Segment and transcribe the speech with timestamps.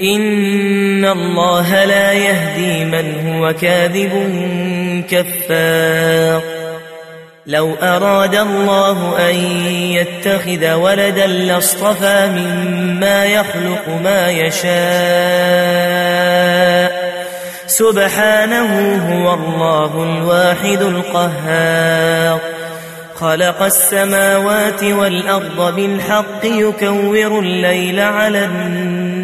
[0.00, 4.12] إن الله لا يهدي من هو كاذب
[5.10, 6.42] كفار.
[7.46, 9.34] لو أراد الله أن
[9.70, 14.66] يتخذ ولدا لاصطفى مما يخلق ما يشاء.
[17.66, 22.40] سبحانه هو الله الواحد القهار.
[23.14, 29.15] خلق السماوات والأرض بالحق يكور الليل على النهار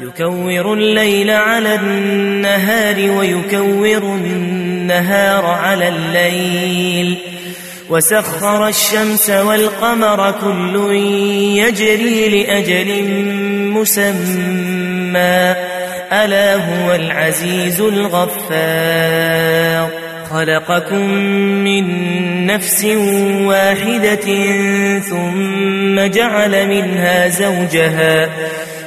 [0.00, 7.18] يكور الليل على النهار ويكور النهار على الليل.
[7.90, 10.76] وسخر الشمس والقمر كل
[11.56, 13.04] يجري لأجل
[13.72, 15.54] مسمى.
[16.12, 19.90] ألا هو العزيز الغفار.
[20.36, 21.10] خلقكم
[21.64, 21.86] من
[22.46, 22.84] نفس
[23.44, 24.26] واحدة
[25.00, 28.28] ثم جعل منها زوجها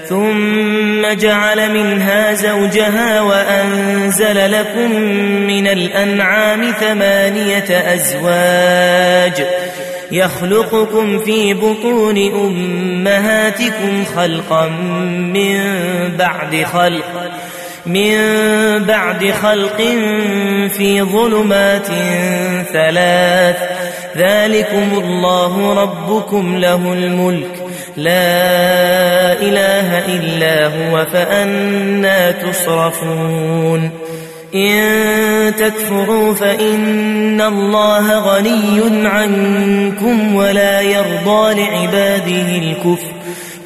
[0.09, 4.91] ثم جعل منها زوجها وأنزل لكم
[5.47, 9.45] من الأنعام ثمانية أزواج
[10.11, 14.67] يخلقكم في بطون أمهاتكم خلقا
[15.33, 15.59] من
[16.17, 17.31] بعد خلق
[17.85, 18.17] من
[18.85, 19.77] بعد خلق
[20.69, 21.87] في ظلمات
[22.73, 23.57] ثلاث.
[24.17, 27.63] ذلكم الله ربكم له الملك.
[27.97, 33.89] لا إله إلا هو فأنا تصرفون.
[34.55, 43.18] إن تكفروا فإن الله غني عنكم ولا يرضى لعباده الكفر.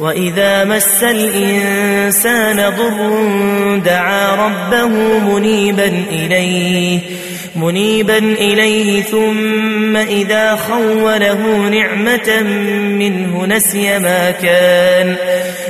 [0.00, 4.88] وإذا مس الإنسان ضر دعا ربه
[5.18, 7.00] منيبا إليه
[7.56, 12.42] منيبا إليه ثم إذا خوله نعمة
[12.98, 15.16] منه نسي ما كان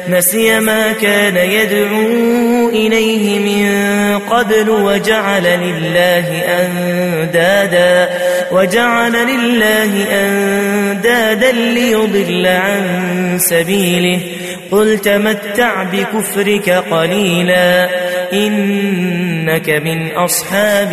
[0.08, 8.08] نسي ما كان يدعو إليه من قبل وجعل لله أندادا
[8.52, 12.84] وجعل لله أندادا ليضل عن
[13.38, 14.20] سبيله
[14.70, 17.88] قل تمتع بكفرك قليلا
[18.32, 20.92] إنك من أصحاب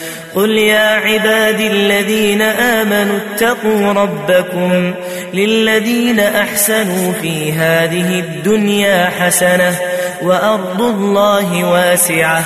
[0.35, 4.93] قل يا عبادي الذين آمنوا اتقوا ربكم
[5.33, 9.75] للذين أحسنوا في هذه الدنيا حسنة
[10.21, 12.43] وأرض الله واسعة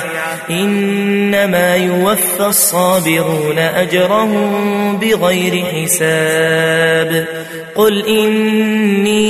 [0.50, 7.26] إنما يوفى الصابرون أجرهم بغير حساب
[7.74, 9.26] قل إني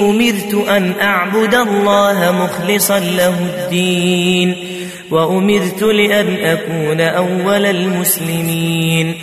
[0.00, 4.73] أمرت أن أعبد الله مخلصا له الدين
[5.14, 9.14] وأمرت لأن أكون أول المسلمين.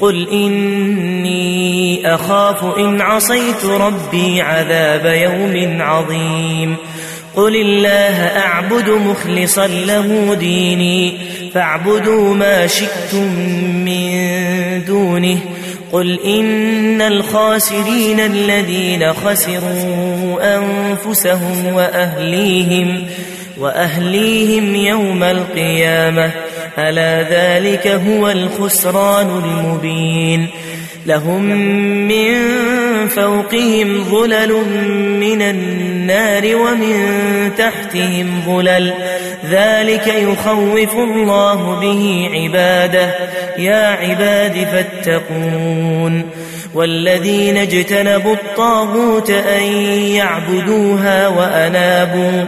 [0.00, 6.76] قل إني أخاف إن عصيت ربي عذاب يوم عظيم.
[7.36, 11.12] قل الله أعبد مخلصا له ديني
[11.54, 13.32] فاعبدوا ما شئتم
[13.84, 15.38] من دونه.
[15.92, 23.06] قل إن الخاسرين الذين خسروا أنفسهم وأهليهم
[23.60, 26.30] وأهليهم يوم القيامة.
[26.78, 30.48] ألا ذلك هو الخسران المبين.
[31.06, 31.42] لهم
[32.08, 32.34] من
[33.08, 34.52] فوقهم ظلل
[35.20, 37.10] من النار ومن
[37.58, 38.92] تحتهم ظلل.
[39.50, 43.14] ذلك يخوف الله به عباده.
[43.58, 46.22] يا عباد فاتقون.
[46.74, 49.62] والذين اجتنبوا الطاغوت أن
[49.92, 52.44] يعبدوها وأنابوا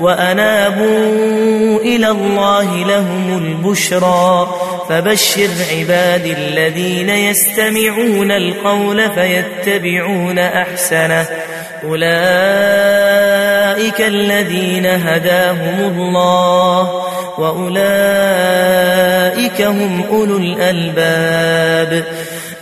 [0.00, 4.53] وأنابوا إلى الله لهم البشرى.
[4.88, 5.48] فبشر
[5.78, 11.26] عباد الذين يستمعون القول فيتبعون أحسنه.
[11.84, 12.04] أولئك
[14.00, 17.04] الذين هداهم الله
[17.38, 17.82] وأولئك
[19.62, 22.04] هم أولو الألباب.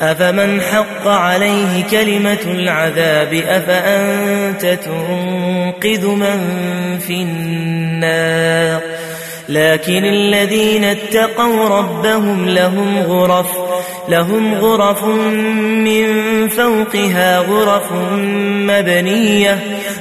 [0.02, 6.38] أفمن حق عليه كلمة العذاب أفأنت تنقذ من
[7.06, 8.80] في النار؟
[9.52, 13.46] لكن الذين اتقوا ربهم لهم غرف
[14.08, 15.04] لهم غرف
[15.84, 16.08] من
[16.48, 17.92] فوقها غرف
[18.42, 19.58] مبنية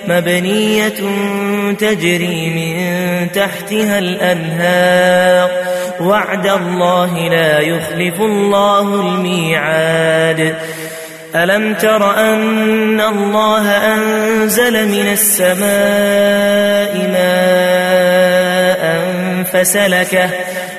[0.08, 0.94] مبنية
[1.80, 5.50] تجري من تحتها الأنهار.
[6.02, 10.56] وعد الله لا يخلف الله الميعاد.
[11.36, 17.91] ألم تر أن الله أنزل من السماء ماء؟
[19.44, 20.30] فسلكه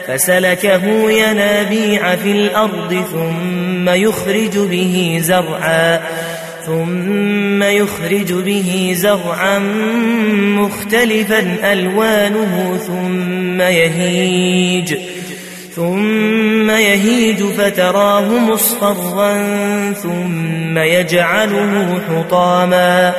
[0.07, 6.01] فسلكه ينابيع في الأرض ثم يخرج به زرعا
[6.67, 9.59] ثم يخرج به زرعا
[10.59, 14.95] مختلفا ألوانه ثم يهيج
[15.77, 19.33] ثم يهيج فتراه مصفرا
[19.93, 23.13] ثم يجعله حطاما.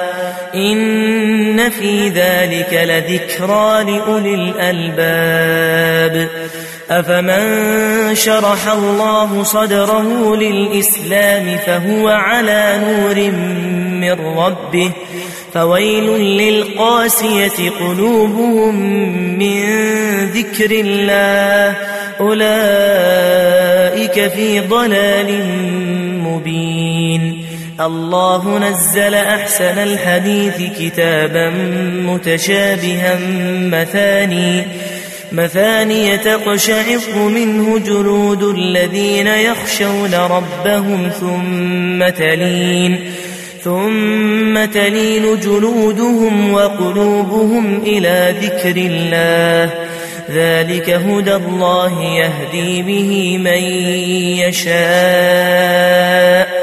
[0.56, 6.30] إن في ذلك لذكرى لأولي الألباب.
[6.90, 13.32] أفمن شرح الله صدره للإسلام فهو على نور
[14.02, 14.92] من ربه.
[15.54, 18.76] فويل للقاسية قلوبهم
[19.40, 19.66] من
[20.26, 21.76] ذكر الله.
[22.20, 22.54] أولئك
[24.32, 25.46] في ضلال
[26.24, 27.43] مبين.
[27.82, 31.50] الله نزل أحسن الحديث كتابا
[32.06, 33.20] متشابها
[33.60, 34.64] مثاني
[35.32, 43.00] مثانية تقشعر منه جلود الذين يخشون ربهم ثم تلين
[43.64, 49.74] ثم تلين جلودهم وقلوبهم إلى ذكر الله
[50.32, 53.64] ذلك هدى الله يهدي به من
[54.48, 56.63] يشاء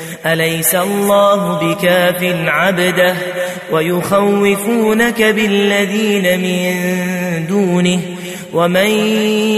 [0.25, 3.15] أليس الله بكاف عبده
[3.71, 7.99] ويخوفونك بالذين من دونه
[8.53, 8.89] ومن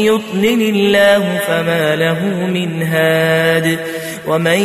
[0.05, 3.79] يطلل الله فما له من هاد
[4.27, 4.59] ومن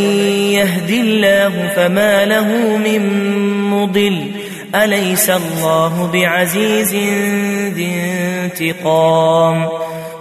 [0.52, 3.30] يهد الله فما له من
[3.70, 4.26] مضل
[4.74, 6.94] أليس الله بعزيز
[7.74, 7.90] ذي
[8.44, 9.68] انتقام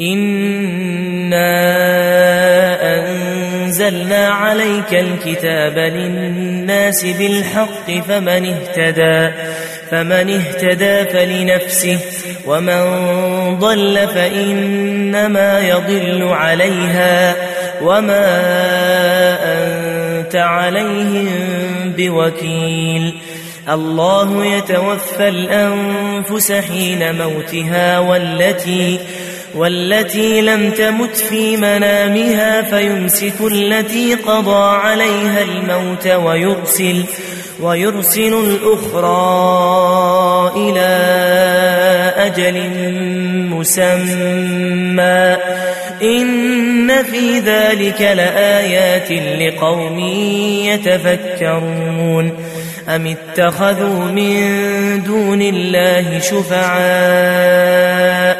[0.00, 1.50] إنا
[2.98, 9.34] أنزلنا عليك الكتاب للناس بالحق فمن اهتدى
[9.90, 11.98] فمن اهتدى فلنفسه
[12.46, 12.82] ومن
[13.58, 17.34] ضل فإنما يضل عليها
[17.82, 18.26] وما
[19.42, 21.28] أنت عليهم
[21.96, 23.14] بوكيل.
[23.68, 28.98] الله يتوفى الأنفس حين موتها والتي
[29.54, 37.04] والتي لم تمت في منامها فيمسك التي قضى عليها الموت ويرسل
[37.60, 39.10] ويرسل الأخرى
[40.56, 40.88] إلى
[42.16, 42.70] أجل
[43.50, 45.36] مسمى.
[46.02, 49.98] إن في ذلك لآيات لقوم
[50.68, 52.32] يتفكرون.
[52.88, 58.39] أم اتخذوا من دون الله شفعاء؟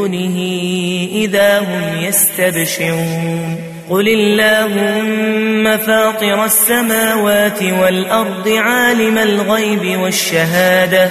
[0.00, 0.36] دونه
[1.12, 3.56] إذا هم يستبشرون.
[3.90, 11.10] قل اللهم فاطر السماوات والأرض عالم الغيب والشهادة.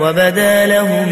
[0.00, 1.08] وبدا لهم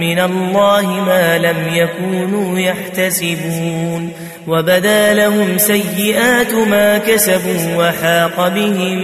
[0.00, 4.12] من الله ما لم يكونوا يحتسبون
[4.46, 8.98] وبدا لهم سيئات ما كسبوا وحاق بهم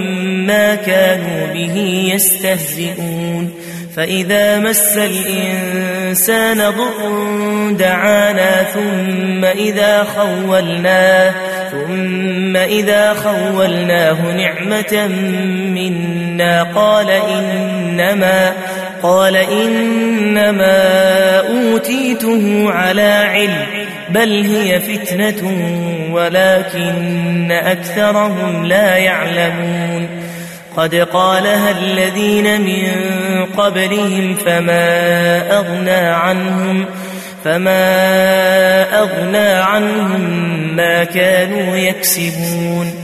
[0.46, 1.76] ما كانوا به
[2.14, 3.50] يستهزئون
[3.96, 11.34] فإذا مس الإنسان ضر دعانا ثم إذا خولناه
[11.70, 15.06] ثم إذا خولناه نعمة
[15.74, 18.52] منا قال إنما
[19.04, 20.78] قال إنما
[21.48, 23.66] أوتيته على علم
[24.08, 25.42] بل هي فتنة
[26.12, 30.08] ولكن أكثرهم لا يعلمون.
[30.76, 32.92] قد قالها الذين من
[33.56, 34.88] قبلهم فما
[35.58, 36.84] أغنى عنهم
[37.44, 37.80] فما
[38.98, 40.20] أغنى عنهم
[40.76, 43.03] ما كانوا يكسبون.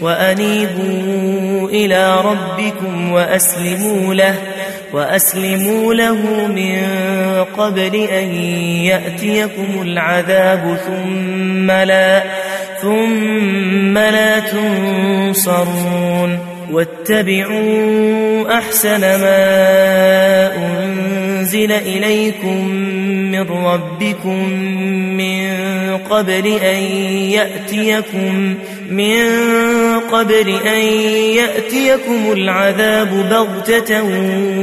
[0.00, 4.34] وأنيبوا إلى ربكم وأسلموا له
[4.92, 6.86] وأسلموا له من
[7.58, 8.34] قبل أن
[8.84, 12.22] يأتيكم العذاب ثم لا
[12.82, 15.80] ثم لا تنصرون.
[16.72, 22.68] واتبعوا أحسن ما أنزل إليكم
[23.32, 24.48] من ربكم
[25.16, 25.56] من
[26.10, 26.82] قبل أن
[27.30, 28.54] يأتيكم
[28.90, 29.26] من
[30.12, 30.80] قبل أن
[31.36, 34.02] يأتيكم العذاب بغتة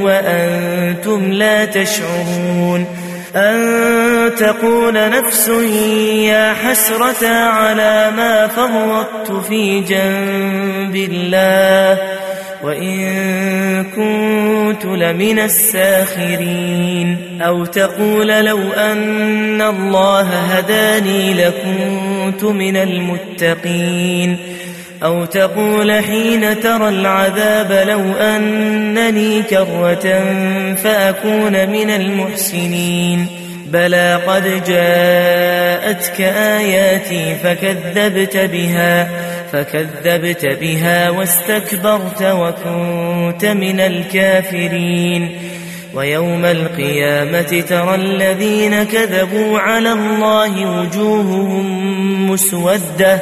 [0.04, 2.86] وأنتم لا تشعرون
[3.36, 5.48] أن تقول نفس
[6.28, 12.18] يا حسرة على ما فرطت في جنب الله
[12.64, 24.38] وإن كنت لمن الساخرين أو تقول لو أن الله هداني لكنت من المتقين
[25.04, 30.24] أو تقول حين ترى العذاب لو أنني كرة
[30.76, 33.28] فأكون من المحسنين.
[33.68, 39.10] بلى قد جاءتك آياتي فكذبت بها
[39.52, 45.38] فكذبت بها واستكبرت وكنت من الكافرين.
[45.94, 53.22] ويوم القيامة ترى الذين كذبوا على الله وجوههم مسودة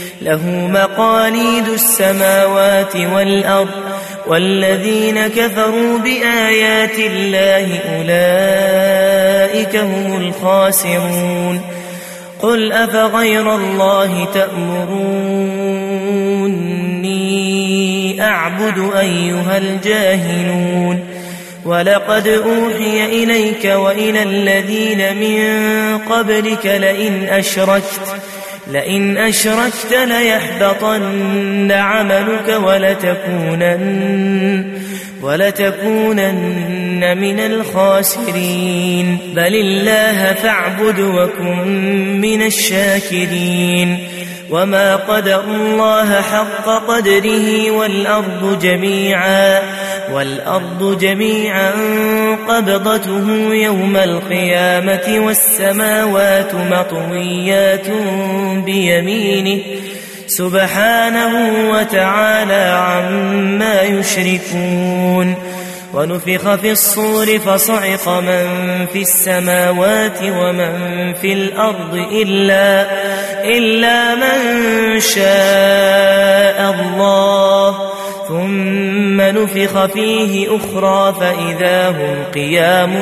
[0.21, 3.69] له مقاليد السماوات والأرض
[4.27, 11.61] والذين كفروا بآيات الله أولئك هم الخاسرون.
[12.39, 15.41] قل أفغير الله تأمروني
[18.21, 20.99] أعبد أيها الجاهلون.
[21.65, 28.15] ولقد أوحي إليك وإلى الذين من قبلك لئن أشركت
[28.67, 34.01] لئن أشركت ليحبطن عملك ولتكونن
[35.21, 39.17] ولتكونن من الخاسرين.
[39.35, 44.07] بل الله فاعبد وكن من الشاكرين.
[44.49, 49.59] وما قدر الله حق قدره والأرض جميعا.
[50.13, 51.71] والأرض جميعا
[52.47, 57.87] قبضته يوم القيامة والسماوات مطويات
[58.65, 59.61] بيمينه
[60.27, 61.33] سبحانه
[61.71, 65.35] وتعالى عما يشركون
[65.93, 68.45] ونفخ في الصور فصعق من
[68.93, 70.73] في السماوات ومن
[71.13, 72.85] في الأرض إلا,
[73.43, 77.91] إلا من شاء الله
[78.27, 78.80] ثم
[79.31, 82.93] نفخ فيه أخرى فإذا هم قيام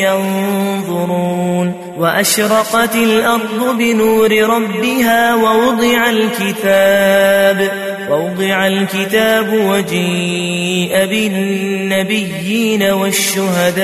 [0.00, 7.70] ينظرون وأشرقت الأرض بنور ربها ووضع الكتاب
[8.10, 13.80] ووضع الكتاب وجيء بالنبيين والشهداء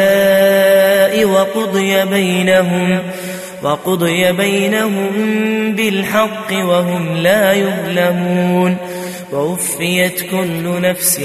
[1.24, 3.02] وقضي بينهم
[3.62, 5.10] وقضي بينهم
[5.72, 8.76] بالحق وهم لا يظلمون
[9.36, 11.20] ووفيت كل نفس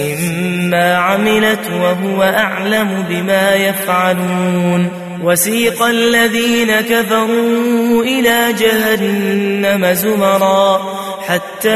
[0.71, 4.89] ما عملت وهو أعلم بما يفعلون
[5.23, 10.81] وسيق الذين كفروا إلى جهنم زمرا
[11.27, 11.69] حتى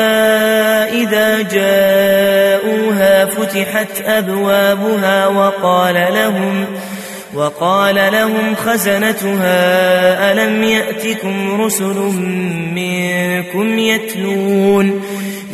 [0.93, 6.65] إذا جاءوها فتحت أبوابها وقال لهم
[7.36, 11.95] وقال لهم خزنتها ألم يأتكم رسل
[12.76, 15.02] منكم يتلون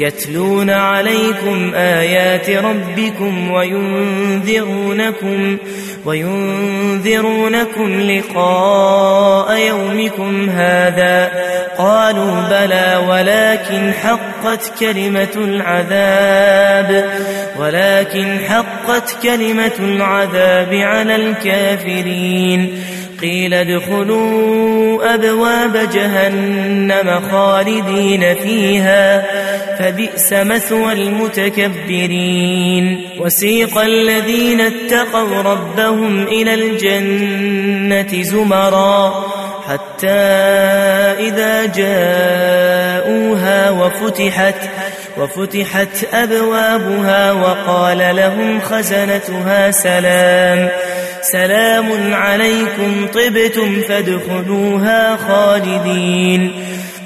[0.01, 5.57] يتلون عليكم آيات ربكم وينذرونكم
[6.05, 11.31] وينذرونكم لقاء يومكم هذا
[11.77, 17.09] قالوا بلى ولكن حقت كلمة العذاب
[17.59, 22.81] ولكن حقت كلمة العذاب على الكافرين
[23.21, 29.23] قيل ادخلوا أبواب جهنم خالدين فيها
[29.81, 33.09] فبئس مثوى المتكبرين.
[33.19, 39.25] وسيق الذين اتقوا ربهم إلى الجنة زمرا
[39.67, 40.07] حتى
[41.19, 44.55] إذا جاءوها وفتحت
[45.17, 50.69] وفتحت أبوابها وقال لهم خزنتها سلام.
[51.21, 56.51] سلام عليكم طبتم فادخلوها خالدين.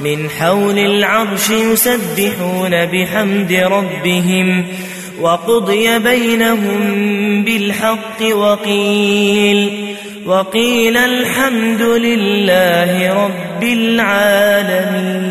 [0.00, 4.66] من حول العرش يسبحون بحمد ربهم
[5.20, 9.88] وقضي بينهم بالحق وقيل
[10.26, 15.28] وقيل الحمد لله رب العالمين